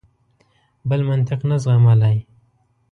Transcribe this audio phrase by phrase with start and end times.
[0.89, 2.17] بل منطق نه زغملای.